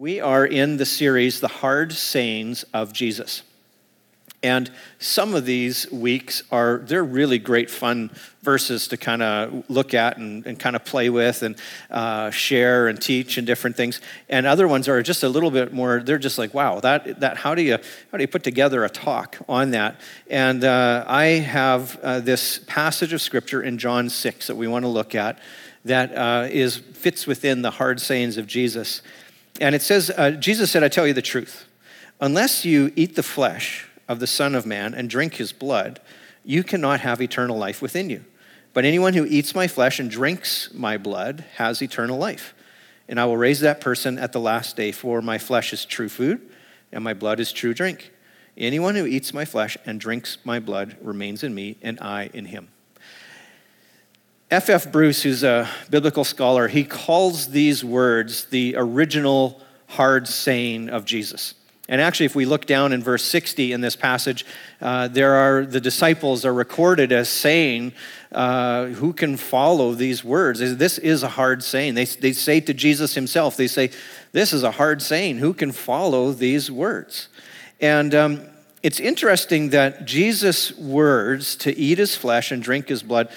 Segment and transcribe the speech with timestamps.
[0.00, 3.42] We are in the series, The Hard Sayings of Jesus.
[4.42, 8.10] And some of these weeks are, they're really great fun
[8.40, 11.54] verses to kind of look at and, and kind of play with and
[11.90, 14.00] uh, share and teach and different things.
[14.30, 17.36] And other ones are just a little bit more, they're just like, wow, that, that,
[17.36, 17.76] how, do you,
[18.10, 20.00] how do you put together a talk on that?
[20.30, 24.86] And uh, I have uh, this passage of scripture in John 6 that we want
[24.86, 25.38] to look at
[25.84, 29.02] that uh, is, fits within the hard sayings of Jesus.
[29.60, 31.66] And it says, uh, Jesus said, I tell you the truth.
[32.20, 36.00] Unless you eat the flesh of the Son of Man and drink his blood,
[36.44, 38.24] you cannot have eternal life within you.
[38.72, 42.54] But anyone who eats my flesh and drinks my blood has eternal life.
[43.08, 46.08] And I will raise that person at the last day, for my flesh is true
[46.08, 46.40] food,
[46.92, 48.12] and my blood is true drink.
[48.56, 52.46] Anyone who eats my flesh and drinks my blood remains in me, and I in
[52.46, 52.68] him.
[54.50, 54.86] F.F.
[54.86, 54.92] F.
[54.92, 61.54] Bruce, who's a biblical scholar, he calls these words the original hard saying of Jesus.
[61.88, 64.44] And actually, if we look down in verse 60 in this passage,
[64.80, 67.92] uh, there are the disciples are recorded as saying,
[68.32, 71.94] uh, "Who can follow these words?" This is a hard saying.
[71.94, 73.90] They, they say to Jesus himself, they say,
[74.32, 75.38] "This is a hard saying.
[75.38, 77.28] Who can follow these words?"
[77.80, 78.40] And um,
[78.82, 83.28] it's interesting that Jesus' words to eat his flesh and drink his blood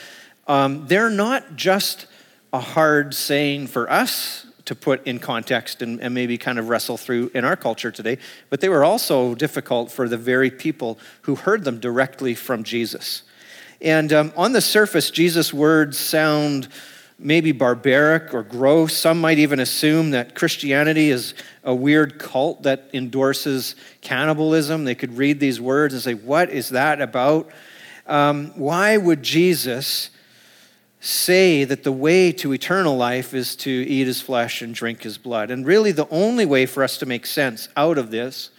[0.47, 2.07] um, they're not just
[2.51, 6.97] a hard saying for us to put in context and, and, maybe kind of wrestle
[6.97, 8.17] through in our culture today,
[8.49, 13.23] but they were also difficult for the very people who heard them directly from Jesus.
[13.81, 16.69] And um, on the surface, Jesus' words sound
[17.19, 18.95] maybe barbaric or gross.
[18.95, 24.85] Some might even assume that Christianity is a weird cult that endorses cannibalism.
[24.85, 27.49] They could read these words and say, What is that about?
[28.07, 30.09] Um, why would Jesus
[31.03, 35.17] say that the way to eternal life is to eat his flesh and drink his
[35.17, 35.51] blood.
[35.51, 38.51] And really, the only way for us to make sense out of this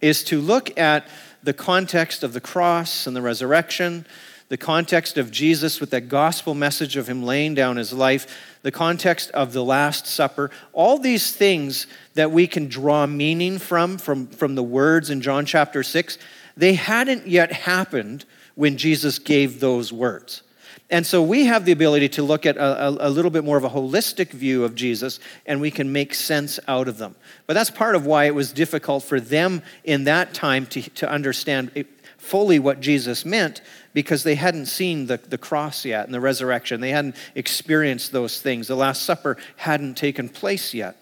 [0.00, 1.08] is to look at
[1.42, 4.06] the context of the cross and the resurrection,
[4.48, 8.70] the context of Jesus with that gospel message of him laying down his life, the
[8.70, 14.28] context of the Last Supper, all these things that we can draw meaning from, from,
[14.28, 16.16] from the words in John chapter 6,
[16.56, 18.24] they hadn't yet happened
[18.54, 20.44] when Jesus gave those words.
[20.92, 23.56] And so we have the ability to look at a, a, a, little bit more
[23.56, 27.16] of a holistic view of Jesus and we can make sense out of them.
[27.46, 31.10] But that's part of why it was difficult for them in that time to, to
[31.10, 31.86] understand
[32.18, 33.62] fully what Jesus meant
[33.94, 36.82] because they hadn't seen the, the cross yet and the resurrection.
[36.82, 38.68] They hadn't experienced those things.
[38.68, 40.96] The Last Supper hadn't taken place yet.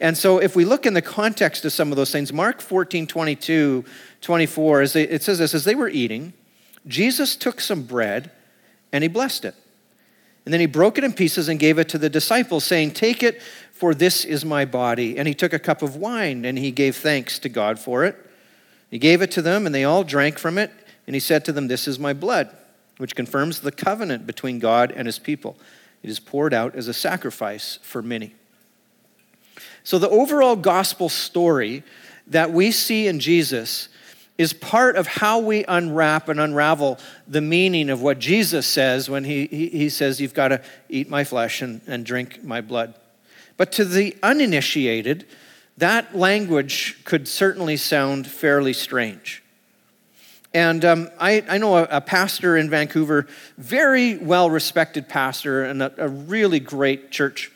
[0.00, 3.06] And so if we look in the context of some of those things, Mark 14,
[3.06, 3.84] 22,
[4.20, 6.32] 24, as they, it says this, as they were eating,
[6.88, 8.32] Jesus took some bread
[8.92, 9.54] and he blessed it.
[10.44, 13.22] And then he broke it in pieces and gave it to the disciples, saying, Take
[13.22, 13.42] it,
[13.72, 15.18] for this is my body.
[15.18, 18.16] And he took a cup of wine and he gave thanks to God for it.
[18.90, 20.70] He gave it to them, and they all drank from it.
[21.06, 22.54] And he said to them, This is my blood,
[22.98, 25.56] which confirms the covenant between God and his people.
[26.02, 28.34] It is poured out as a sacrifice for many.
[29.84, 31.82] So, the overall gospel story
[32.26, 33.88] that we see in Jesus
[34.40, 39.24] is part of how we unwrap and unravel the meaning of what Jesus says when
[39.24, 42.94] he, he, he says, You've got to eat my flesh and, and drink my blood.
[43.58, 45.26] But to the uninitiated,
[45.76, 49.42] that language could certainly sound fairly strange.
[50.54, 53.26] And um, I, I, know a, a, pastor in Vancouver,
[53.58, 57.52] very well respected pastor, and a, a, really great church.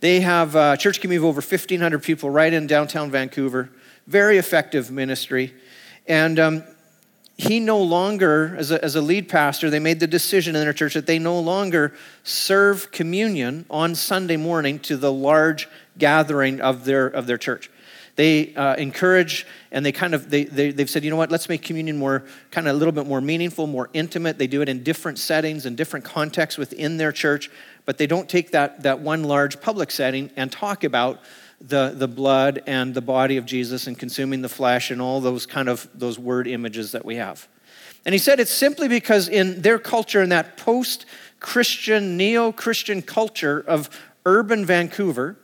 [0.00, 3.70] They have a church community of over 1,500 people right in downtown Vancouver,
[4.08, 5.54] very effective ministry.
[6.06, 6.64] And um,
[7.36, 10.72] he no longer, as a, as a lead pastor, they made the decision in their
[10.72, 16.84] church that they no longer serve communion on Sunday morning to the large gathering of
[16.84, 17.70] their, of their church.
[18.16, 21.48] They uh, encourage and they kind of, they, they, they've said, you know what, let's
[21.48, 24.38] make communion more, kind of a little bit more meaningful, more intimate.
[24.38, 27.50] They do it in different settings and different contexts within their church,
[27.84, 31.20] but they don't take that, that one large public setting and talk about
[31.66, 35.46] the, the blood and the body of Jesus and consuming the flesh and all those
[35.46, 37.48] kind of those word images that we have.
[38.04, 41.06] And he said it's simply because in their culture, in that post
[41.40, 43.88] Christian, neo Christian culture of
[44.26, 45.36] urban Vancouver,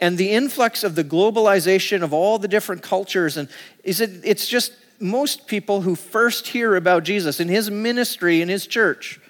[0.00, 3.48] and the influx of the globalization of all the different cultures, and
[3.84, 8.48] he said it's just most people who first hear about Jesus in his ministry in
[8.48, 9.20] his church,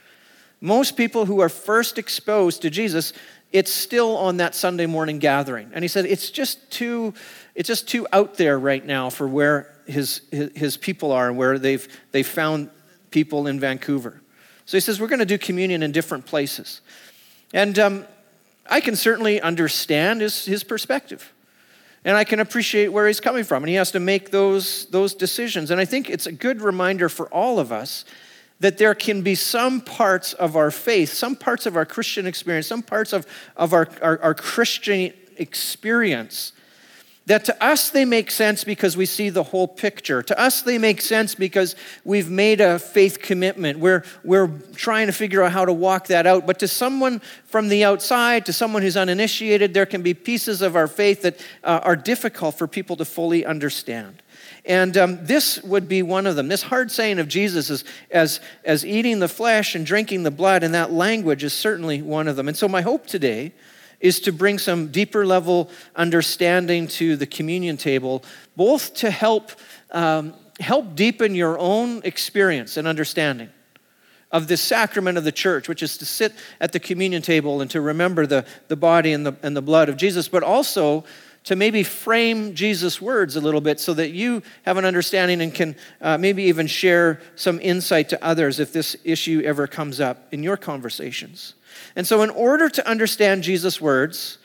[0.60, 3.12] most people who are first exposed to Jesus,
[3.52, 5.70] it's still on that Sunday morning gathering.
[5.74, 7.14] And he said, it's just too,
[7.54, 11.58] it's just too out there right now for where his, his, people are and where
[11.58, 12.70] they've, they've found
[13.10, 14.20] people in Vancouver.
[14.66, 16.80] So he says, we're going to do communion in different places.
[17.52, 18.04] And um,
[18.68, 21.32] I can certainly understand his, his perspective.
[22.04, 25.12] And I can appreciate where he's coming from, and he has to make those, those
[25.12, 25.70] decisions.
[25.70, 28.04] And I think it's a good reminder for all of us
[28.60, 32.66] that there can be some parts of our faith, some parts of our Christian experience,
[32.66, 33.26] some parts of,
[33.56, 36.52] of our, our, our Christian experience
[37.30, 40.20] that to us they make sense because we see the whole picture.
[40.20, 43.78] To us they make sense because we've made a faith commitment.
[43.78, 46.44] We're, we're trying to figure out how to walk that out.
[46.44, 50.74] But to someone from the outside, to someone who's uninitiated, there can be pieces of
[50.74, 54.22] our faith that uh, are difficult for people to fully understand.
[54.64, 56.48] And um, this would be one of them.
[56.48, 60.62] This hard saying of Jesus is as, as eating the flesh and drinking the blood,
[60.62, 62.48] and that language is certainly one of them.
[62.48, 63.52] And so, my hope today
[64.00, 68.24] is to bring some deeper level understanding to the communion table,
[68.56, 69.52] both to help,
[69.90, 73.50] um, help deepen your own experience and understanding
[74.32, 77.70] of this sacrament of the church, which is to sit at the communion table and
[77.70, 81.04] to remember the, the body and the, and the blood of Jesus, but also
[81.44, 85.54] to maybe frame Jesus' words a little bit so that you have an understanding and
[85.54, 90.28] can uh, maybe even share some insight to others if this issue ever comes up
[90.32, 91.54] in your conversations.
[91.96, 94.38] And so, in order to understand Jesus' words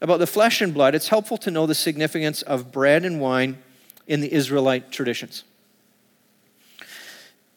[0.00, 3.58] about the flesh and blood, it's helpful to know the significance of bread and wine
[4.06, 5.44] in the Israelite traditions.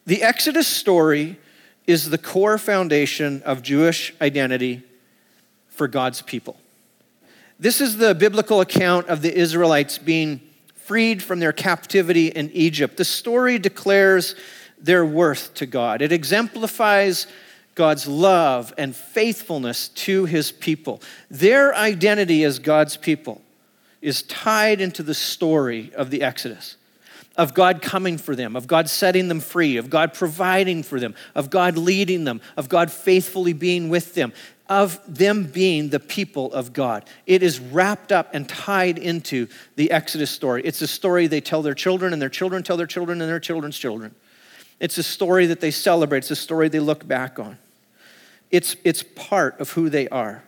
[0.06, 1.38] The Exodus story
[1.88, 4.84] is the core foundation of Jewish identity
[5.70, 6.58] for God's people.
[7.62, 10.42] This is the biblical account of the Israelites being
[10.74, 12.98] freed from their captivity in Egypt.
[12.98, 14.34] The story declares
[14.80, 17.28] their worth to God, it exemplifies
[17.76, 21.04] God's love and faithfulness to his people.
[21.30, 23.44] Their identity as God's people
[24.02, 26.78] is tied into the story of the Exodus
[27.38, 31.16] of God coming for them, of God setting them free, of God providing for them,
[31.34, 34.34] of God leading them, of God faithfully being with them,
[34.72, 37.04] of them being the people of God.
[37.28, 40.62] It is wrapped up and tied into the Exodus story.
[40.64, 43.42] It's a story they tell their children, and their children tell their children, and their
[43.42, 44.16] children's children.
[44.80, 47.58] It's a story that they celebrate, it's a story they look back on.
[48.50, 50.42] It's, it's part of who they are.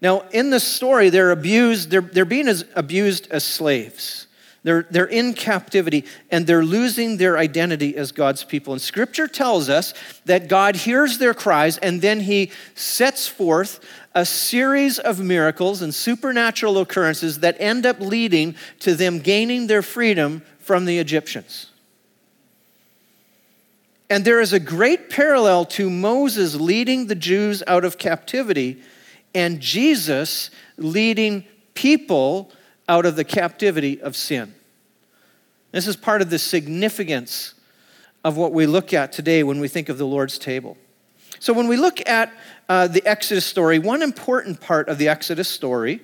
[0.00, 4.23] Now, in this story, they're abused, they're, they're being as abused as slaves.
[4.64, 8.72] They're, they're in captivity and they're losing their identity as God's people.
[8.72, 9.92] And scripture tells us
[10.24, 13.78] that God hears their cries and then he sets forth
[14.14, 19.82] a series of miracles and supernatural occurrences that end up leading to them gaining their
[19.82, 21.70] freedom from the Egyptians.
[24.08, 28.80] And there is a great parallel to Moses leading the Jews out of captivity
[29.34, 31.44] and Jesus leading
[31.74, 32.50] people
[32.88, 34.54] out of the captivity of sin.
[35.72, 37.54] This is part of the significance
[38.22, 40.76] of what we look at today when we think of the Lord's table.
[41.40, 42.32] So, when we look at
[42.68, 46.00] uh, the Exodus story, one important part of the Exodus story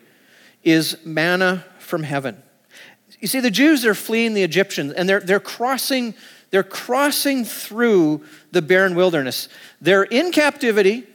[0.63, 2.43] is manna from heaven.
[3.21, 6.15] You see, the Jews are fleeing the Egyptians and they're, they're crossing
[6.51, 9.49] they're crossing through the barren wilderness.
[9.81, 11.07] They're in captivity,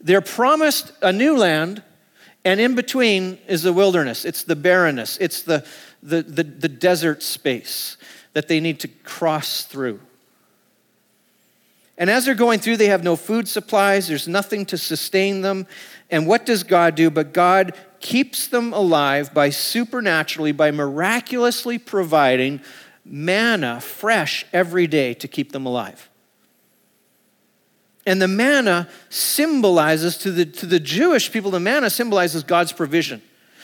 [0.00, 1.82] they're promised a new land,
[2.44, 4.24] and in between is the wilderness.
[4.24, 5.66] It's the barrenness, it's the,
[6.02, 7.96] the, the, the desert space
[8.32, 10.00] that they need to cross through.
[11.98, 15.66] And as they're going through, they have no food supplies, there's nothing to sustain them.
[16.10, 17.10] And what does God do?
[17.10, 22.60] But God keeps them alive by supernaturally, by miraculously providing
[23.04, 26.09] manna fresh every day to keep them alive.
[28.06, 33.22] And the manna symbolizes to the, to the Jewish people, the manna symbolizes God's provision.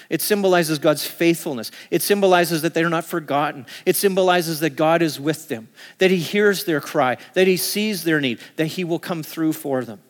[0.09, 1.73] It symbolizes God's faithfulness.
[1.91, 3.67] It symbolizes that they're not forgotten.
[3.85, 8.05] It symbolizes that God is with them, that He hears their cry, that He sees
[8.05, 10.01] their need, that He will come through for them.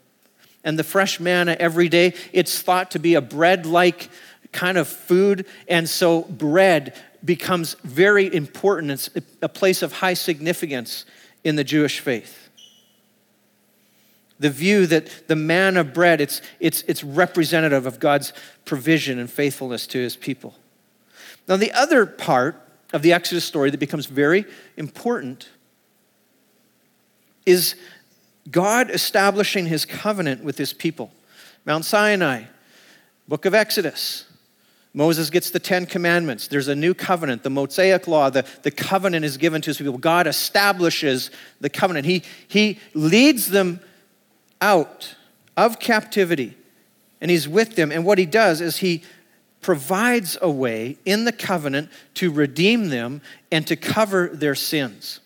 [0.64, 4.11] And the fresh manna every day, it's thought to be a bread like
[4.52, 5.47] kind of food.
[5.68, 8.92] And so bread becomes very important.
[8.92, 11.04] It's a place of high significance
[11.45, 12.50] in the Jewish faith.
[14.38, 18.33] The view that the manna of bread, it's, it's, it's representative of God's
[18.64, 20.55] provision and faithfulness to his people.
[21.49, 22.61] Now, the other part
[22.93, 24.45] of the Exodus story that becomes very
[24.76, 25.49] important
[27.47, 27.76] is
[28.50, 31.12] God establishing his covenant with his people.
[31.64, 32.45] Mount Sinai,
[33.28, 34.25] book of Exodus.
[34.95, 36.49] Moses gets the Ten Commandments.
[36.49, 38.31] There's a new covenant, the Mosaic Law.
[38.31, 39.99] The, the covenant is given to his people.
[39.99, 42.07] God establishes the covenant.
[42.07, 43.81] He, he leads them
[44.61, 45.17] out
[45.57, 46.57] of captivity,
[47.21, 47.91] and he's with them.
[47.91, 49.03] And what he does is he
[49.61, 53.21] provides a way in the covenant to redeem them
[53.51, 55.21] and to cover their sins.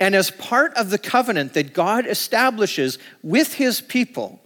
[0.00, 4.40] And as part of the covenant that God establishes with his people,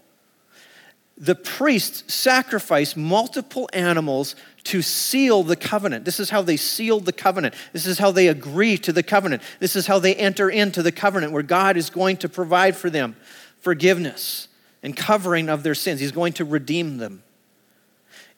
[1.16, 6.04] the priests sacrifice multiple animals to seal the covenant.
[6.04, 7.54] This is how they sealed the covenant.
[7.72, 9.42] This is how they agree to the covenant.
[9.60, 12.90] This is how they enter into the covenant where God is going to provide for
[12.90, 13.16] them
[13.66, 14.46] forgiveness
[14.84, 15.98] and covering of their sins.
[15.98, 17.24] He's going to redeem them.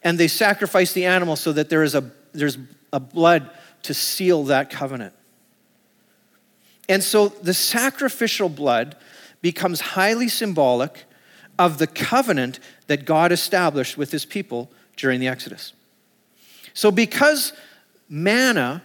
[0.03, 2.57] And they sacrifice the animal so that there is a, there's
[2.95, 3.51] a blood
[3.83, 5.13] to seal that covenant.
[6.89, 8.97] And so the sacrificial blood
[9.43, 11.05] becomes highly symbolic
[11.59, 15.75] of the covenant that God established with his people during the Exodus.
[16.73, 17.53] So, because
[18.09, 18.83] manna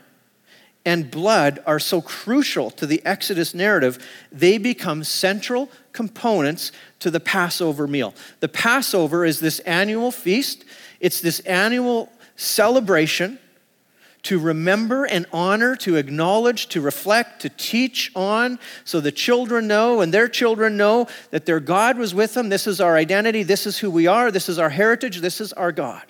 [0.83, 7.19] and blood are so crucial to the Exodus narrative, they become central components to the
[7.19, 8.13] Passover meal.
[8.39, 10.65] The Passover is this annual feast,
[10.99, 13.39] it's this annual celebration
[14.23, 19.99] to remember and honor, to acknowledge, to reflect, to teach on, so the children know
[19.99, 22.47] and their children know that their God was with them.
[22.47, 23.43] This is our identity.
[23.43, 24.31] This is who we are.
[24.31, 25.19] This is our heritage.
[25.19, 26.03] This is our God.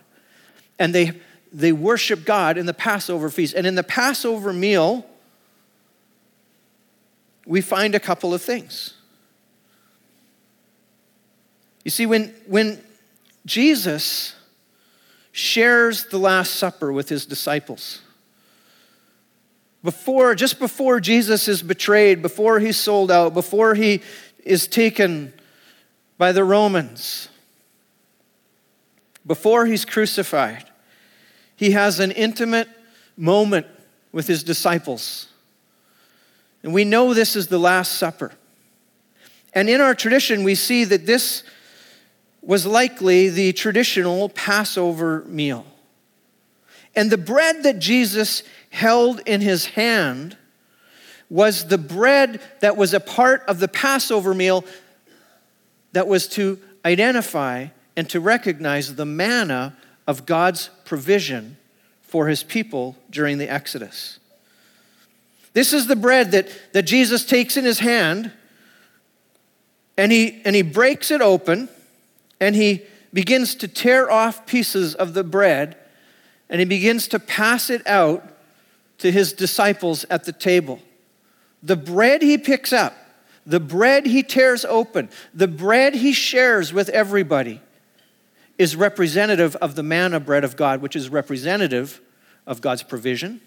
[0.77, 1.19] And they,
[1.51, 3.55] they worship God in the Passover feast.
[3.55, 5.07] And in the Passover meal,
[7.47, 8.93] we find a couple of things.
[11.83, 12.81] You see, when, when
[13.45, 14.35] Jesus
[15.33, 18.01] shares the Last Supper with his disciples.
[19.83, 24.01] Before, just before Jesus is betrayed, before he's sold out, before he
[24.45, 25.33] is taken
[26.17, 27.27] by the Romans,
[29.25, 30.65] before he's crucified,
[31.55, 32.69] he has an intimate
[33.17, 33.65] moment
[34.11, 35.27] with his disciples.
[36.61, 38.31] And we know this is the Last Supper.
[39.53, 41.43] And in our tradition, we see that this
[42.45, 45.65] was likely the traditional Passover meal.
[46.95, 50.37] And the bread that Jesus held in his hand
[51.29, 54.65] was the bread that was a part of the Passover meal
[55.93, 61.57] that was to identify and to recognize the manna of God's provision
[62.01, 64.19] for his people during the Exodus.
[65.53, 68.31] This is the bread that, that Jesus takes in his hand
[69.97, 71.69] and he, and he breaks it open
[72.43, 72.83] and he
[73.13, 75.77] begins to tear off pieces of the bread
[76.49, 78.23] and he begins to pass it out
[78.97, 80.79] to his disciples at the table.
[81.63, 82.95] The bread he picks up,
[83.45, 87.61] the bread he tears open, the bread he shares with everybody
[88.57, 92.01] is representative of the manna bread of God, which is representative
[92.45, 93.41] of God's provision,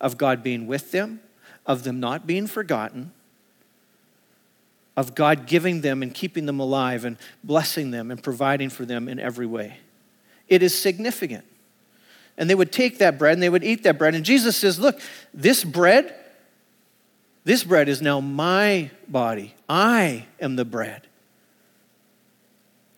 [0.00, 1.20] of God being with them,
[1.64, 3.12] of them not being forgotten,
[4.96, 9.08] of God giving them and keeping them alive and blessing them and providing for them
[9.08, 9.78] in every way.
[10.48, 11.44] It is significant.
[12.36, 14.14] And they would take that bread and they would eat that bread.
[14.14, 15.00] And Jesus says, Look,
[15.32, 16.14] this bread,
[17.44, 19.54] this bread is now my body.
[19.68, 21.06] I am the bread.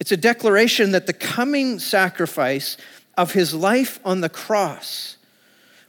[0.01, 2.77] It's a declaration that the coming sacrifice
[3.17, 5.17] of his life on the cross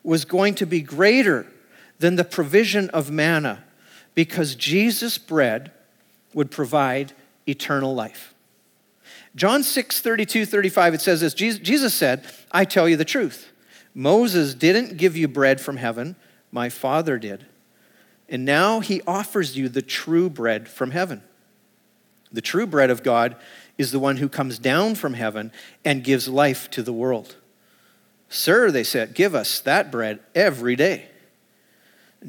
[0.03, 1.45] was going to be greater
[1.99, 3.63] than the provision of manna
[4.15, 5.71] because Jesus' bread
[6.38, 7.13] would provide
[7.48, 8.36] eternal life.
[9.36, 13.51] John 6, 32, 35, it says this Jesus said, I tell you the truth.
[13.96, 16.15] Moses didn't give you bread from heaven,
[16.51, 17.48] my Father did.
[18.29, 21.24] And now he offers you the true bread from heaven.
[22.32, 23.36] The true bread of God
[23.79, 25.51] is the one who comes down from heaven
[25.84, 27.36] and gives life to the world.
[28.29, 31.08] Sir, they said, give us that bread every day.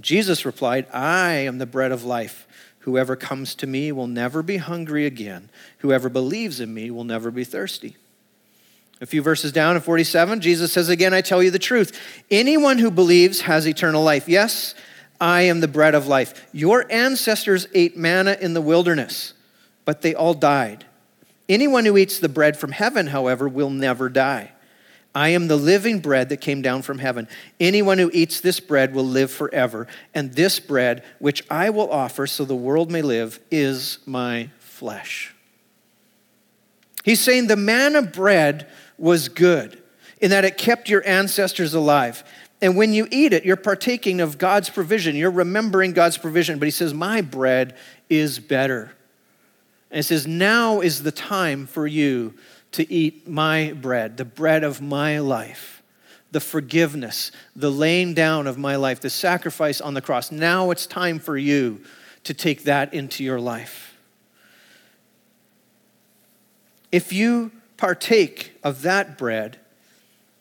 [0.00, 2.46] Jesus replied, I am the bread of life.
[2.88, 5.50] Whoever comes to me will never be hungry again.
[5.80, 7.96] Whoever believes in me will never be thirsty.
[9.02, 12.00] A few verses down in 47, Jesus says again, I tell you the truth.
[12.30, 14.26] Anyone who believes has eternal life.
[14.26, 14.74] Yes,
[15.20, 16.48] I am the bread of life.
[16.54, 19.34] Your ancestors ate manna in the wilderness,
[19.84, 20.86] but they all died.
[21.46, 24.52] Anyone who eats the bread from heaven, however, will never die.
[25.18, 27.26] I am the living bread that came down from heaven.
[27.58, 29.88] Anyone who eats this bread will live forever.
[30.14, 35.34] And this bread, which I will offer so the world may live, is my flesh.
[37.02, 39.82] He's saying the manna bread was good
[40.20, 42.22] in that it kept your ancestors alive.
[42.62, 45.16] And when you eat it, you're partaking of God's provision.
[45.16, 46.60] You're remembering God's provision.
[46.60, 47.74] But he says, My bread
[48.08, 48.92] is better.
[49.90, 52.34] And he says, Now is the time for you
[52.72, 55.82] to eat my bread, the bread of my life,
[56.30, 60.30] the forgiveness, the laying down of my life, the sacrifice on the cross.
[60.30, 61.80] Now it's time for you
[62.24, 63.96] to take that into your life.
[66.92, 69.58] If you partake of that bread,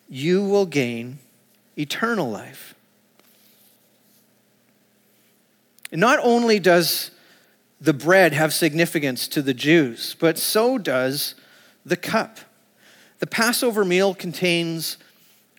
[0.09, 1.19] you will gain
[1.77, 2.75] eternal life.
[5.91, 7.11] Not only does
[7.79, 11.35] the bread have significance to the Jews, but so does
[11.87, 12.39] the cup.
[13.19, 14.97] The Passover meal contains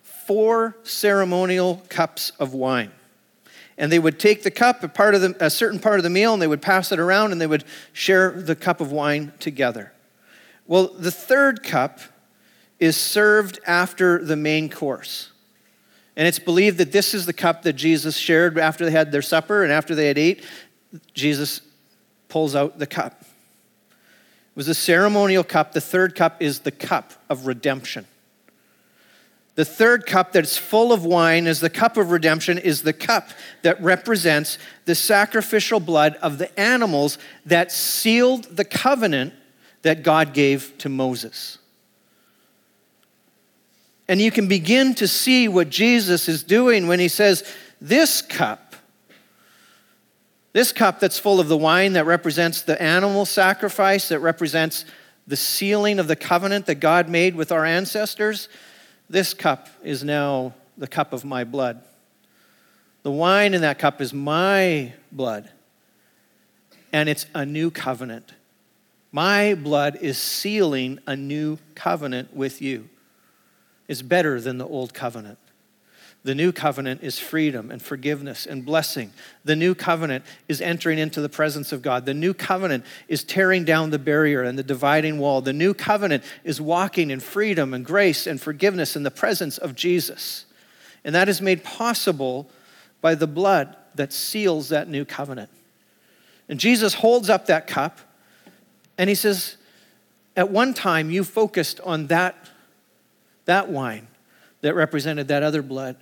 [0.02, 2.92] four ceremonial cups of wine.
[3.78, 6.11] And they would take the cup, a, part of the, a certain part of the
[6.11, 9.32] meal, and they would pass it around and they would share the cup of wine
[9.38, 9.92] together.
[10.66, 12.00] Well, the third cup
[12.78, 15.32] is served after the main course.
[16.16, 19.23] And it's believed that this is the cup that Jesus shared after they had their
[19.23, 20.44] supper and after they had ate.
[21.14, 21.62] Jesus
[22.28, 23.25] pulls out the cup.
[24.59, 25.71] Was a ceremonial cup.
[25.71, 28.09] The third cup is the cup of redemption.
[29.55, 33.29] The third cup that's full of wine is the cup of redemption, is the cup
[33.62, 39.33] that represents the sacrificial blood of the animals that sealed the covenant
[39.83, 41.59] that God gave to Moses.
[44.09, 47.45] And you can begin to see what Jesus is doing when he says,
[47.81, 48.67] This cup,
[50.52, 54.85] this cup that's full of the wine that represents the animal sacrifice, that represents
[55.26, 58.49] the sealing of the covenant that God made with our ancestors,
[59.11, 61.83] this cup is now the cup of my blood.
[63.02, 65.50] The wine in that cup is my blood,
[66.93, 68.33] and it's a new covenant.
[69.12, 72.88] My blood is sealing a new covenant with you
[73.87, 75.38] It's better than the old covenant.
[76.25, 79.12] The new covenant is freedom and forgiveness and blessing.
[79.44, 82.06] The new covenant is entering into the presence of God.
[82.06, 85.40] The new covenant is tearing down the barrier and the dividing wall.
[85.40, 89.75] The new covenant is walking in freedom and grace and forgiveness in the presence of
[89.75, 90.44] Jesus.
[91.04, 92.50] And that is made possible
[93.00, 95.50] by the blood that seals that new covenant.
[96.48, 98.00] And Jesus holds up that cup
[98.96, 99.56] and he says,
[100.37, 102.37] At one time, you focused on that
[103.44, 104.08] that wine
[104.60, 105.96] that represented that other blood.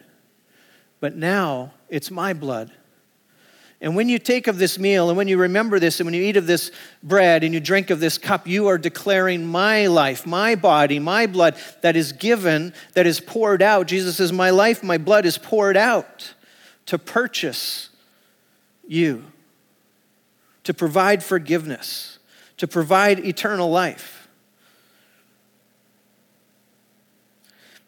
[1.00, 2.72] But now it's my blood.
[3.80, 6.22] And when you take of this meal and when you remember this and when you
[6.22, 6.70] eat of this
[7.02, 11.26] bread and you drink of this cup, you are declaring my life, my body, my
[11.26, 13.86] blood that is given, that is poured out.
[13.86, 16.32] Jesus says, My life, my blood is poured out
[16.86, 17.90] to purchase
[18.88, 19.24] you,
[20.64, 22.18] to provide forgiveness,
[22.56, 24.28] to provide eternal life.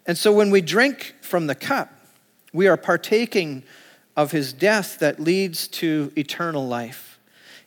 [0.05, 1.98] And so when we drink from the cup,
[2.53, 3.63] we are partaking
[4.17, 7.19] of his death that leads to eternal life.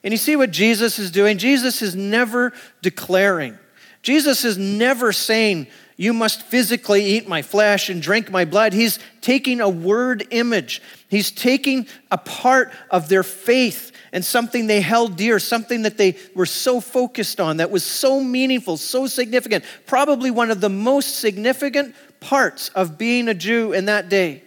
[0.03, 1.37] And you see what Jesus is doing?
[1.37, 3.57] Jesus is never declaring,
[4.01, 8.73] Jesus is never saying, You must physically eat my flesh and drink my blood.
[8.73, 14.81] He's taking a word image, he's taking a part of their faith and something they
[14.81, 19.63] held dear, something that they were so focused on, that was so meaningful, so significant,
[19.85, 24.43] probably one of the most significant parts of being a Jew in that day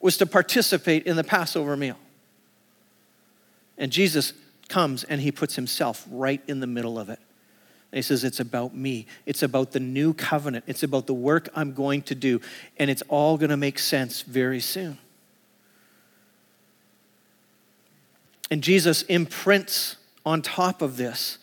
[0.00, 1.96] was to participate in the Passover meal.
[3.76, 4.32] And Jesus
[4.68, 7.18] comes and he puts himself right in the middle of it.
[7.92, 9.06] And he says, It's about me.
[9.26, 10.64] It's about the new covenant.
[10.66, 12.40] It's about the work I'm going to do.
[12.78, 14.98] And it's all going to make sense very soon.
[18.50, 21.38] And Jesus imprints on top of this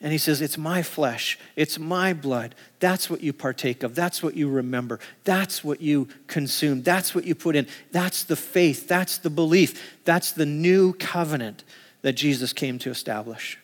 [0.00, 2.54] and he says, It's my flesh, it's my blood.
[2.78, 3.94] That's what you partake of.
[3.94, 4.98] That's what you remember.
[5.24, 6.82] That's what you consume.
[6.82, 7.66] That's what you put in.
[7.92, 8.88] That's the faith.
[8.88, 9.98] That's the belief.
[10.04, 11.64] That's the new covenant
[12.02, 13.58] that Jesus came to establish.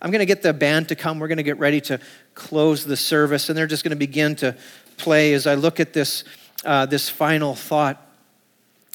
[0.00, 1.18] I'm going to get the band to come.
[1.18, 1.98] We're going to get ready to
[2.34, 4.56] close the service, and they're just going to begin to
[4.96, 6.24] play as I look at this,
[6.64, 8.00] uh, this final thought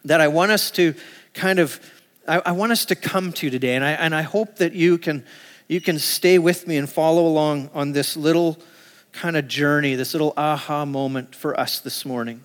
[0.06, 0.94] that I want us to
[1.34, 1.80] kind of,
[2.28, 3.76] I, I want us to come to today.
[3.76, 5.26] And I, and I hope that you can
[5.70, 8.58] you can stay with me and follow along on this little
[9.14, 12.42] kind of journey, this little aha moment for us this morning.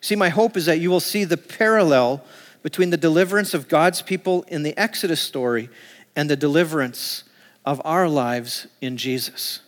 [0.00, 2.24] See, my hope is that you will see the parallel
[2.62, 5.68] between the deliverance of God's people in the Exodus story
[6.14, 7.24] and the deliverance
[7.64, 9.60] of our lives in Jesus.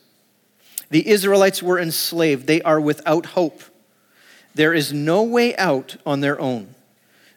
[0.91, 3.63] The Israelites were enslaved, they are without hope.
[4.55, 6.77] There is no way out on their own.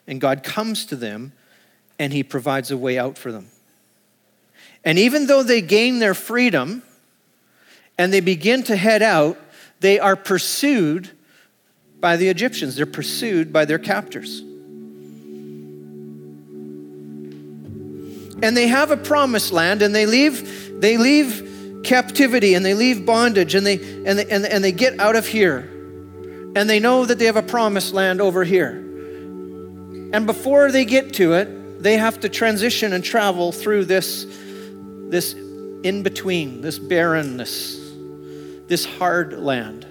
[0.05, 1.33] And God comes to them
[1.97, 3.47] and He provides a way out for them.
[4.83, 6.83] And even though they gain their freedom
[7.97, 9.37] and they begin to head out,
[9.79, 11.09] they are pursued
[11.99, 12.75] by the Egyptians.
[12.75, 14.41] They're pursued by their captors.
[18.41, 23.05] And they have a promised land and they leave, they leave captivity and they leave
[23.05, 25.59] bondage and they, and, they, and, and they get out of here.
[26.55, 28.71] And they know that they have a promised land over here.
[30.13, 34.25] And before they get to it, they have to transition and travel through this
[35.09, 37.79] this in between, this barrenness,
[38.67, 39.85] this hard land.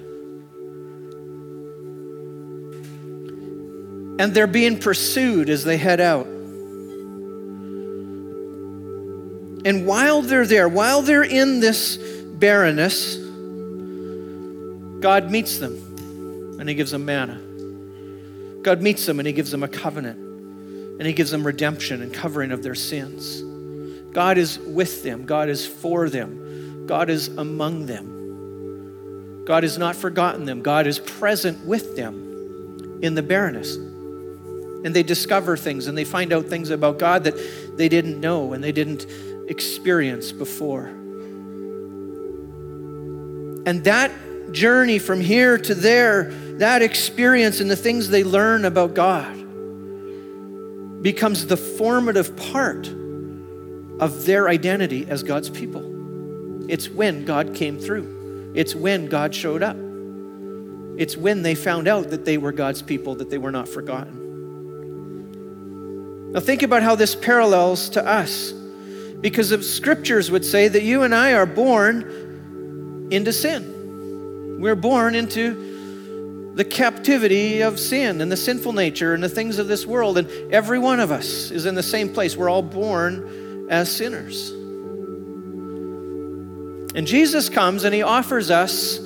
[4.19, 6.27] And they're being pursued as they head out.
[9.65, 13.17] And while they're there, while they're in this barrenness,
[15.01, 17.41] God meets them and He gives them manna.
[18.63, 22.13] God meets them and He gives them a covenant and He gives them redemption and
[22.13, 23.43] covering of their sins.
[24.17, 29.45] God is with them, God is for them, God is among them.
[29.45, 33.77] God has not forgotten them, God is present with them in the barrenness.
[33.77, 37.35] And they discover things and they find out things about God that
[37.77, 39.05] they didn't know and they didn't
[39.51, 40.87] experience before.
[43.67, 44.11] And that
[44.51, 49.35] journey from here to there, that experience and the things they learn about God
[51.03, 52.89] becomes the formative part
[54.01, 56.71] of their identity as God's people.
[56.71, 59.77] It's when God came through, it's when God showed up.
[60.99, 64.23] It's when they found out that they were God's people, that they were not forgotten.
[66.33, 68.53] Now, think about how this parallels to us.
[69.21, 74.59] Because the scriptures would say that you and I are born into sin.
[74.61, 79.69] We're born into the captivity of sin and the sinful nature and the things of
[79.69, 80.17] this world.
[80.19, 82.37] And every one of us is in the same place.
[82.37, 84.53] We're all born as sinners.
[86.97, 88.99] And Jesus comes and he offers us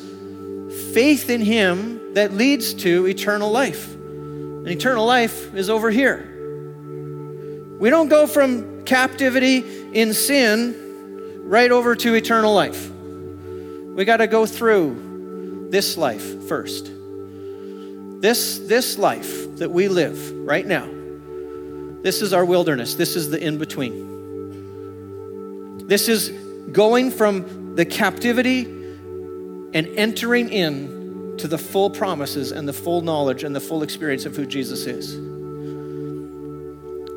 [0.95, 3.93] faith in him that leads to eternal life.
[3.95, 6.27] And eternal life is over here.
[7.81, 12.91] We don't go from captivity in sin right over to eternal life.
[12.91, 16.93] We got to go through this life first.
[18.21, 20.89] This, this life that we live right now,
[22.03, 22.95] this is our wilderness.
[22.95, 24.10] This is the in between.
[25.91, 26.29] This is
[26.71, 33.43] going from the captivity and entering in to the full promises and the full knowledge
[33.43, 35.15] and the full experience of who Jesus is.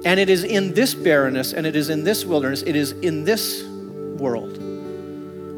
[0.07, 3.25] And it is in this barrenness and it is in this wilderness, it is in
[3.25, 4.57] this world,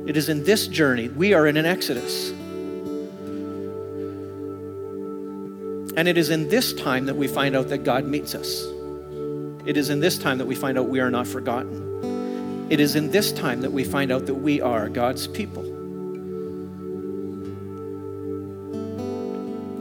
[0.10, 1.08] it is in this journey.
[1.08, 2.32] We are in an exodus.
[5.96, 8.66] And it is in this time that we find out that God meets us.
[9.66, 11.86] It is in this time that we find out we are not forgotten.
[12.68, 15.64] It is in this time that we find out that we are God's people.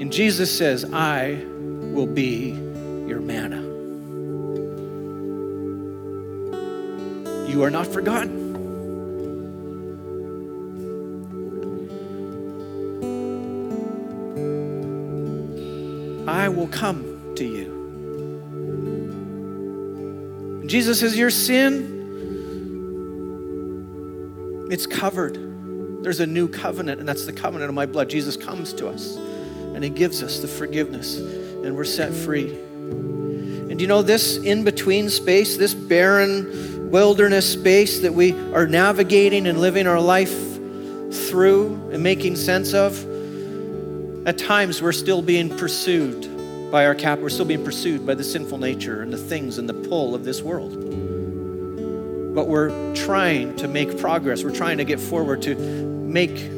[0.01, 2.51] And Jesus says, I will be
[3.09, 3.63] your manna.
[7.51, 8.43] You are not forgotten.
[16.29, 17.73] I will come to you.
[20.67, 21.94] Jesus says, Your sin,
[24.75, 26.03] it's covered.
[26.03, 28.11] There's a new covenant, and that's the covenant of my blood.
[28.11, 32.51] Jesus comes to us and he gives us the forgiveness, and we're set free.
[32.51, 39.47] And you know, this in between space, this barren wilderness space that we are navigating
[39.47, 40.35] and living our life
[41.29, 42.99] through and making sense of,
[44.27, 47.21] at times we're still being pursued by our cap.
[47.21, 50.25] We're still being pursued by the sinful nature and the things and the pull of
[50.25, 51.04] this world.
[52.35, 54.43] But we're trying to make progress.
[54.43, 56.51] We're trying to get forward to make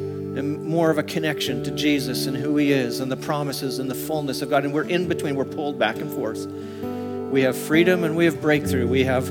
[0.43, 3.95] more of a connection to Jesus and who He is and the promises and the
[3.95, 4.65] fullness of God.
[4.65, 6.45] And we're in between, we're pulled back and forth.
[7.31, 8.87] We have freedom and we have breakthrough.
[8.87, 9.27] We have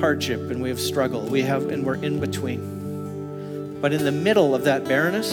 [0.00, 1.22] hardship and we have struggle.
[1.26, 3.80] We have, and we're in between.
[3.80, 5.30] But in the middle of that barrenness,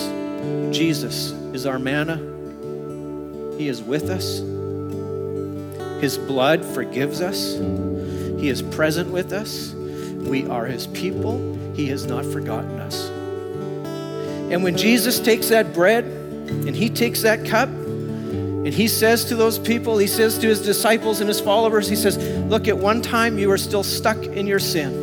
[0.76, 2.18] Jesus is our manna.
[3.58, 4.40] He is with us.
[6.02, 7.54] His blood forgives us.
[8.40, 9.74] He is present with us.
[10.28, 11.58] We are His people.
[11.74, 13.10] He has not forgotten us.
[14.52, 17.70] And when Jesus takes that bread and He takes that cup,
[18.64, 21.96] and he says to those people, he says to his disciples and his followers, he
[21.96, 24.94] says, Look, at one time you were still stuck in your sin,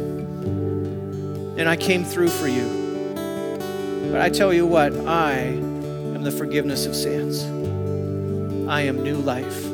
[1.58, 2.62] and I came through for you.
[4.12, 7.42] But I tell you what, I am the forgiveness of sins.
[8.68, 9.66] I am new life.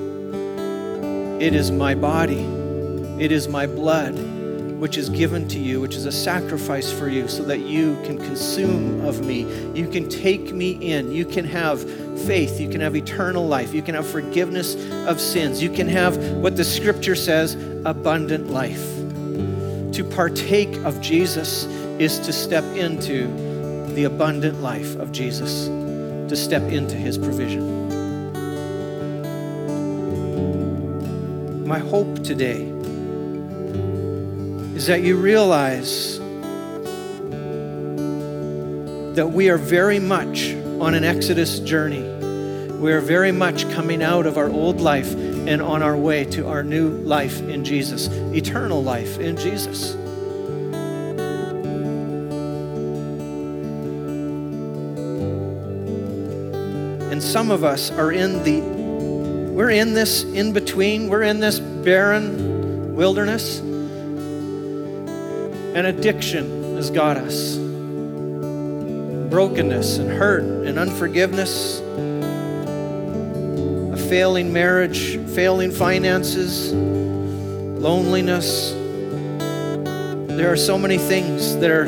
[1.42, 2.40] It is my body,
[3.22, 4.16] it is my blood,
[4.78, 8.18] which is given to you, which is a sacrifice for you, so that you can
[8.18, 9.42] consume of me.
[9.72, 11.12] You can take me in.
[11.12, 11.82] You can have
[12.22, 12.60] faith.
[12.60, 13.72] You can have eternal life.
[13.72, 14.74] You can have forgiveness
[15.06, 15.62] of sins.
[15.62, 18.84] You can have what the scripture says abundant life.
[19.94, 21.64] To partake of Jesus
[21.98, 23.28] is to step into
[23.94, 27.72] the abundant life of Jesus, to step into his provision.
[31.64, 32.73] My hope today
[34.74, 36.18] is that you realize
[39.14, 42.02] that we are very much on an Exodus journey.
[42.78, 46.48] We are very much coming out of our old life and on our way to
[46.48, 49.94] our new life in Jesus, eternal life in Jesus.
[57.12, 58.60] And some of us are in the,
[59.52, 63.60] we're in this in between, we're in this barren wilderness.
[65.74, 67.56] And addiction has got us.
[69.28, 71.80] Brokenness and hurt and unforgiveness,
[73.90, 78.70] a failing marriage, failing finances, loneliness.
[80.36, 81.86] There are so many things that are,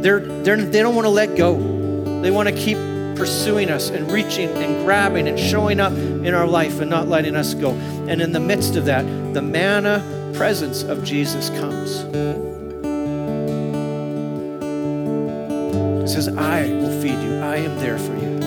[0.00, 2.22] they're, they're, they don't want to let go.
[2.22, 2.78] They want to keep
[3.14, 7.36] pursuing us and reaching and grabbing and showing up in our life and not letting
[7.36, 7.72] us go.
[8.08, 12.57] And in the midst of that, the manna presence of Jesus comes.
[16.22, 17.38] Says, I will feed you.
[17.38, 18.38] I am there for you.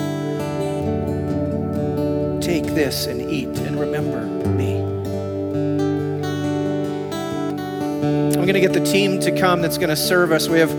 [2.40, 4.82] Take this and eat and remember me.
[8.36, 10.48] I'm going to get the team to come that's going to serve us.
[10.48, 10.70] We have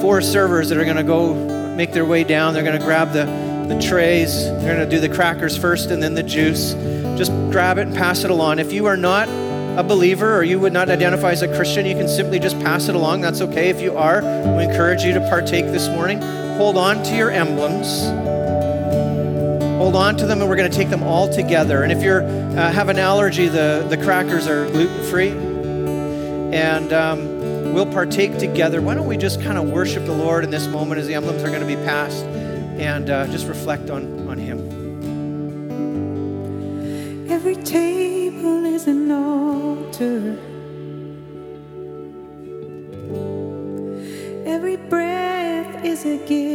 [0.00, 1.34] four servers that are going to go
[1.74, 2.54] make their way down.
[2.54, 3.26] They're going to grab the,
[3.68, 4.44] the trays.
[4.44, 6.72] They're going to do the crackers first and then the juice.
[7.18, 8.60] Just grab it and pass it along.
[8.60, 9.28] If you are not
[9.76, 12.88] a believer or you would not identify as a Christian, you can simply just pass
[12.88, 13.22] it along.
[13.22, 13.70] That's okay.
[13.70, 14.22] If you are,
[14.56, 16.20] we encourage you to partake this morning.
[16.56, 18.04] Hold on to your emblems.
[19.78, 21.82] Hold on to them, and we're going to take them all together.
[21.82, 25.30] And if you uh, have an allergy, the, the crackers are gluten free.
[26.56, 28.80] And um, we'll partake together.
[28.80, 31.42] Why don't we just kind of worship the Lord in this moment as the emblems
[31.42, 34.23] are going to be passed and uh, just reflect on,
[46.14, 46.53] seguir.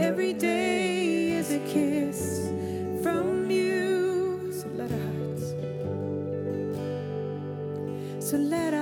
[0.00, 2.48] Every day is a kiss
[3.02, 4.50] from you.
[4.50, 5.46] So let our hearts.
[8.26, 8.79] So let our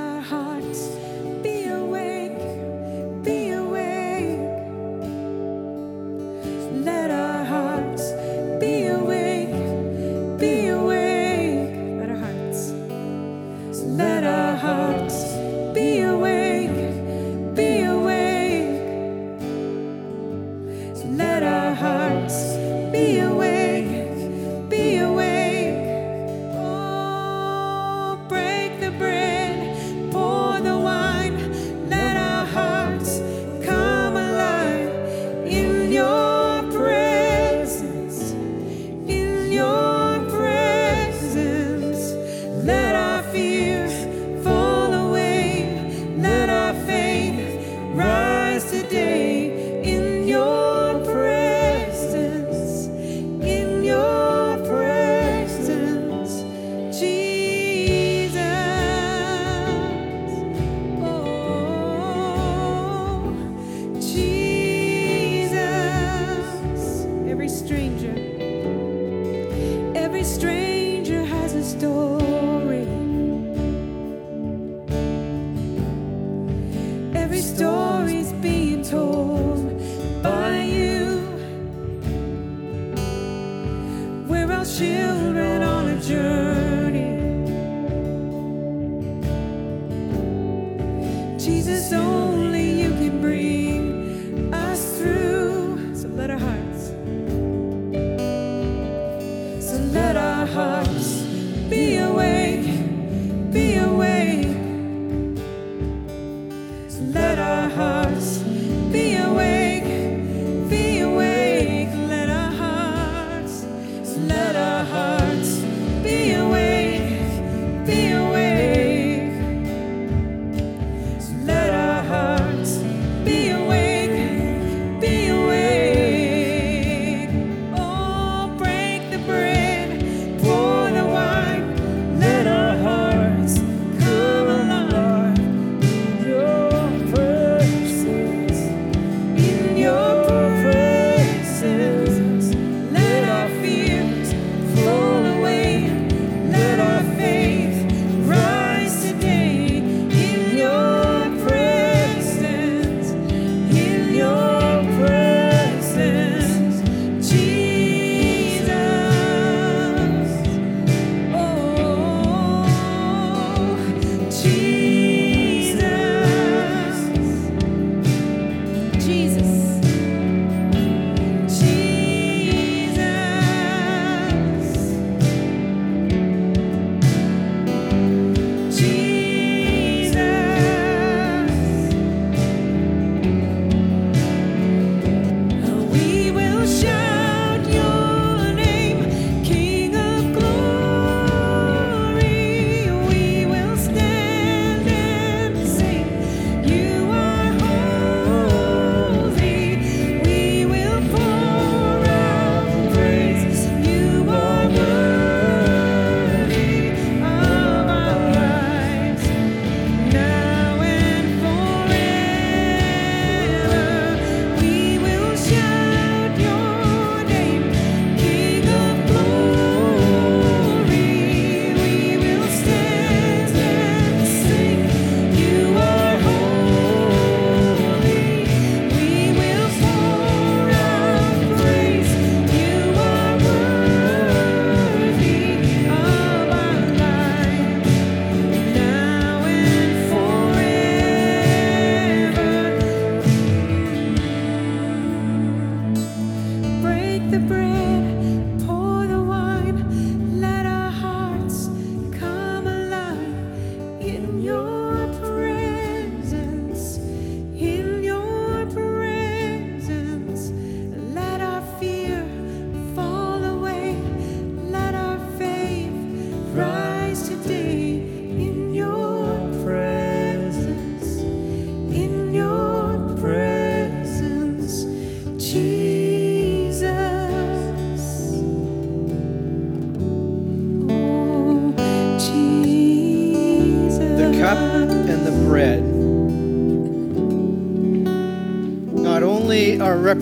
[71.81, 72.08] has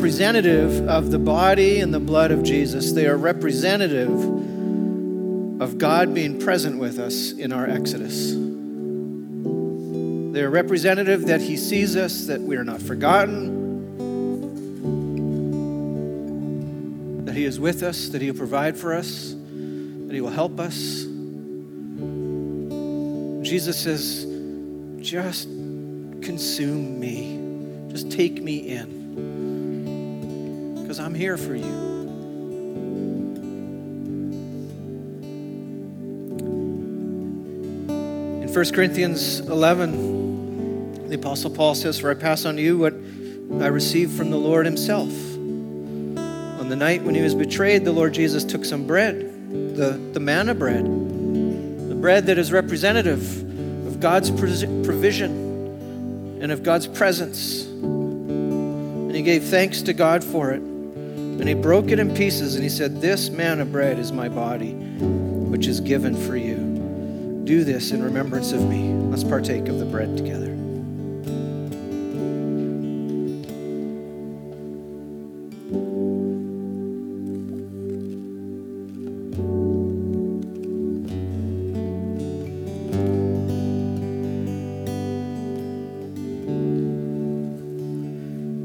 [0.06, 4.08] representative of the body and the blood of Jesus, they are representative
[5.60, 8.30] of God being present with us in our exodus.
[10.32, 13.64] They are representative that He sees us, that we are not forgotten,
[17.24, 20.60] that He is with us, that He will provide for us, that He will help
[20.60, 21.02] us.
[23.44, 24.24] Jesus says,
[25.04, 25.48] just
[26.22, 27.90] consume me.
[27.90, 29.05] Just take me in.
[30.96, 31.66] Because I'm here for you.
[38.42, 42.94] In 1 Corinthians 11, the Apostle Paul says, For I pass on to you what
[43.62, 45.12] I received from the Lord Himself.
[45.36, 50.20] On the night when He was betrayed, the Lord Jesus took some bread, the, the
[50.20, 53.42] manna bread, the bread that is representative
[53.86, 57.66] of God's provision and of God's presence.
[57.66, 60.62] And he gave thanks to God for it.
[61.38, 64.72] And he broke it in pieces and he said, This manna bread is my body,
[64.72, 66.76] which is given for you.
[67.44, 68.92] Do this in remembrance of me.
[68.92, 70.46] Let's partake of the bread together.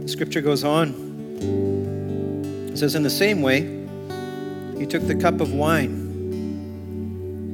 [0.01, 1.80] The scripture goes on.
[2.71, 3.61] It says, In the same way,
[4.79, 6.09] he took the cup of wine.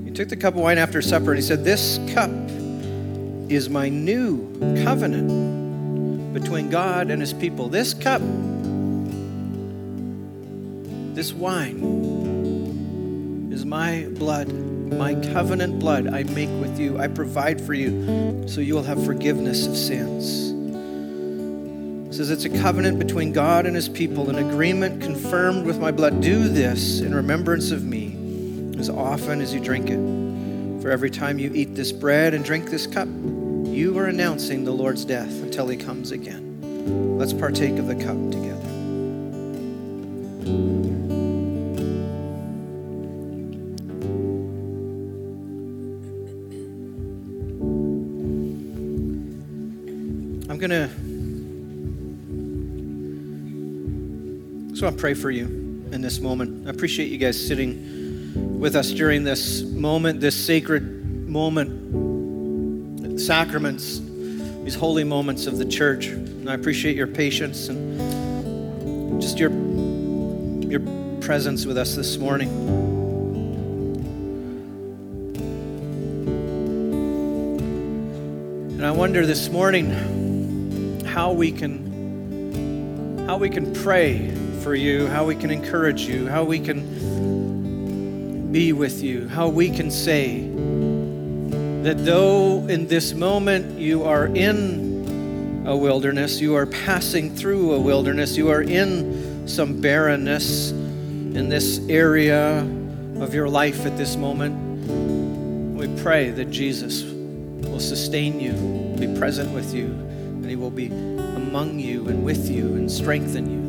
[0.05, 2.31] He took the cup of wine after supper and he said, This cup
[3.49, 4.47] is my new
[4.83, 7.67] covenant between God and his people.
[7.67, 8.21] This cup,
[11.15, 11.79] this wine,
[13.51, 16.99] is my blood, my covenant blood I make with you.
[16.99, 20.56] I provide for you so you will have forgiveness of sins.
[22.17, 26.19] Says it's a covenant between God and his people, an agreement confirmed with my blood.
[26.19, 30.81] Do this in remembrance of me as often as you drink it.
[30.81, 34.71] For every time you eat this bread and drink this cup, you are announcing the
[34.71, 37.19] Lord's death until he comes again.
[37.19, 38.57] Let's partake of the cup together.
[54.77, 55.45] So I pray for you
[55.91, 56.67] in this moment.
[56.67, 63.99] I appreciate you guys sitting with us during this moment, this sacred moment, sacraments,
[64.63, 66.05] these holy moments of the church.
[66.05, 70.81] And I appreciate your patience and just your your
[71.21, 72.49] presence with us this morning.
[78.73, 84.37] And I wonder this morning how we can how we can pray
[84.67, 86.81] for you, how we can encourage you, how we can
[88.51, 90.41] be with you, how we can say
[91.83, 97.79] that though in this moment you are in a wilderness, you are passing through a
[97.79, 102.59] wilderness, you are in some barrenness in this area
[103.21, 104.53] of your life at this moment,
[105.77, 108.51] we pray that Jesus will sustain you,
[108.99, 113.49] be present with you, and he will be among you and with you and strengthen
[113.49, 113.66] you.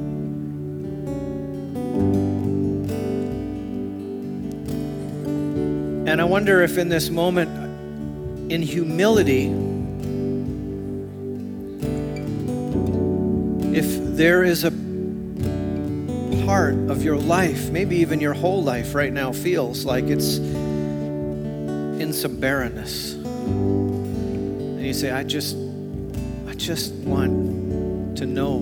[6.09, 7.51] And I wonder if in this moment,
[8.51, 9.49] in humility,
[13.77, 14.71] if there is a
[16.47, 22.15] part of your life, maybe even your whole life right now, feels like it's in
[22.15, 23.13] some barrenness.
[23.13, 25.59] And you say, I just,
[26.49, 28.61] I just want to know,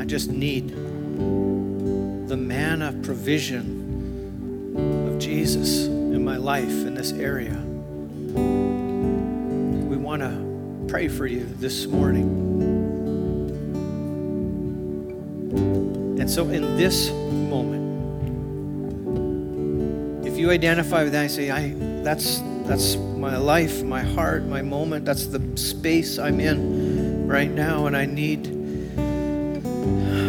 [0.00, 4.72] I just need the manna provision
[5.12, 5.93] of Jesus
[6.24, 7.54] my life in this area.
[9.88, 12.28] We want to pray for you this morning.
[16.18, 17.84] And so, in this moment,
[20.26, 24.62] if you identify with that and say, I, that's, That's my life, my heart, my
[24.62, 25.04] moment.
[25.04, 27.84] That's the space I'm in right now.
[27.86, 28.48] And I need,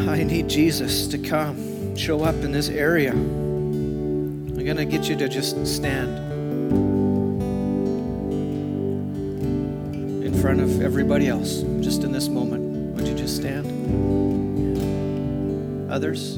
[0.10, 3.14] I need Jesus to come, show up in this area.
[4.68, 6.18] I'm going to get you to just stand
[10.24, 12.96] in front of everybody else, just in this moment.
[12.96, 13.68] Would you just stand?
[15.92, 16.38] Others?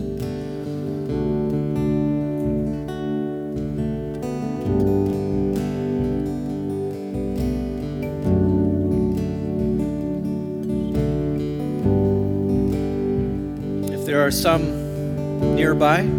[13.89, 16.16] If there are some nearby,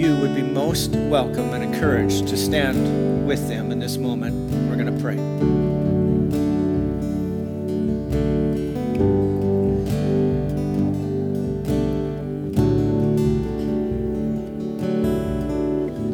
[0.00, 4.34] you would be most welcome and encouraged to stand with them in this moment.
[4.70, 5.16] We're going to pray.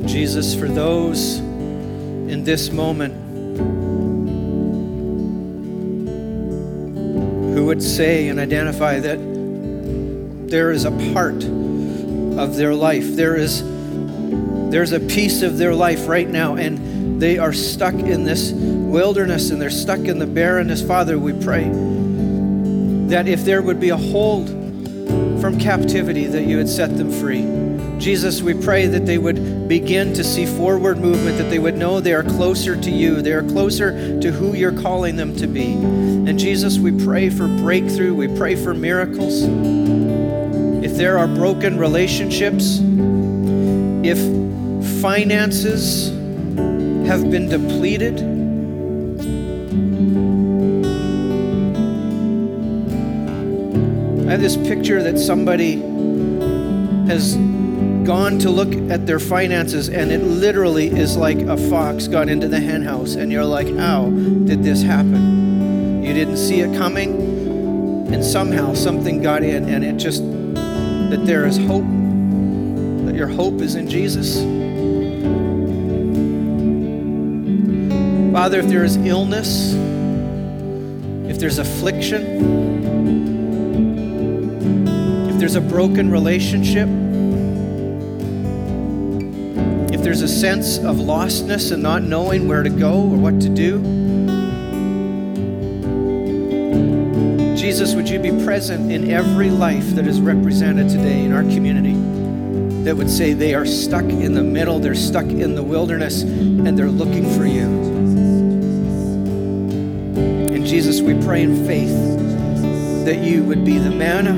[0.05, 3.15] Jesus, for those in this moment
[7.55, 9.19] who would say and identify that
[10.51, 11.45] there is a part
[12.37, 13.76] of their life, there is
[14.71, 19.51] there's a piece of their life right now, and they are stuck in this wilderness
[19.51, 20.83] and they're stuck in the barrenness.
[20.83, 21.65] Father, we pray
[23.09, 24.49] that if there would be a hold
[25.41, 27.43] from captivity, that you would set them free.
[27.99, 32.01] Jesus, we pray that they would begin to see forward movement, that they would know
[32.01, 35.73] they are closer to you, they are closer to who you're calling them to be.
[35.73, 39.43] And Jesus, we pray for breakthrough, we pray for miracles.
[40.85, 42.81] If there are broken relationships,
[44.05, 44.19] if
[45.01, 46.11] finances
[47.07, 48.19] have been depleted,
[54.27, 55.77] I have this picture that somebody
[57.07, 57.37] has
[58.07, 62.49] gone to look at their finances and it literally is like a fox got into
[62.49, 66.03] the henhouse and you're like, how did this happen?
[66.03, 70.23] You didn't see it coming and somehow something got in and it just,
[70.55, 71.85] that there is hope,
[73.07, 74.56] that your hope is in Jesus.
[78.37, 79.73] Father, if there is illness,
[81.27, 82.23] if there's affliction,
[85.31, 86.87] if there's a broken relationship,
[89.91, 93.49] if there's a sense of lostness and not knowing where to go or what to
[93.49, 93.79] do,
[97.57, 101.95] Jesus, would you be present in every life that is represented today in our community
[102.85, 106.79] that would say they are stuck in the middle, they're stuck in the wilderness, and
[106.79, 107.96] they're looking for you?
[110.67, 111.95] Jesus, we pray in faith
[113.05, 114.35] that you would be the manna,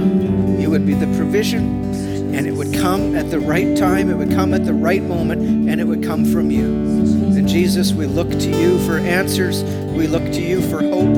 [0.61, 4.31] you would be the provision, and it would come at the right time, it would
[4.31, 6.67] come at the right moment, and it would come from you.
[6.67, 9.63] And Jesus, we look to you for answers,
[9.95, 11.17] we look to you for hope,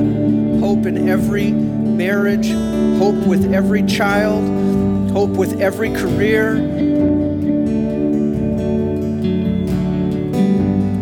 [0.61, 2.49] hope in every marriage,
[2.97, 6.55] hope with every child, hope with every career.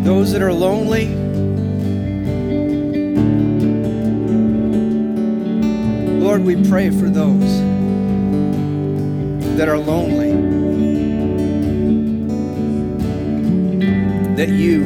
[0.02, 1.19] Those that are lonely,
[6.30, 7.58] Lord, we pray for those
[9.56, 10.30] that are lonely,
[14.36, 14.78] that you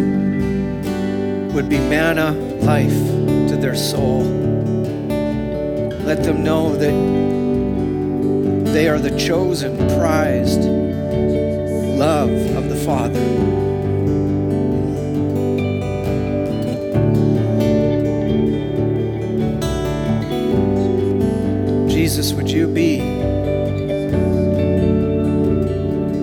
[1.53, 2.32] would be manna
[2.62, 2.88] life
[3.51, 4.22] to their soul.
[6.07, 6.95] Let them know that
[8.72, 10.64] they are the chosen, prized
[11.99, 13.20] love of the Father.
[22.15, 22.99] Jesus, would you be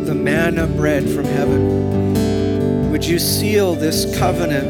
[0.06, 2.90] the manna bread from heaven?
[2.92, 4.68] Would you seal this covenant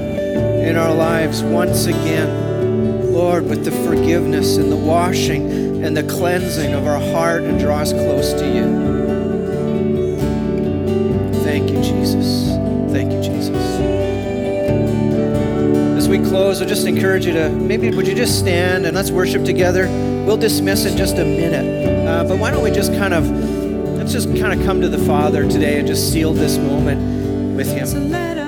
[0.68, 6.74] in our lives once again, Lord, with the forgiveness and the washing and the cleansing
[6.74, 9.01] of our heart and draw us close to you?
[16.32, 19.88] Close, I just encourage you to maybe would you just stand and let's worship together.
[20.26, 22.08] We'll dismiss in just a minute.
[22.08, 23.30] Uh, but why don't we just kind of
[23.98, 27.68] let's just kind of come to the Father today and just seal this moment with
[27.68, 28.41] Him.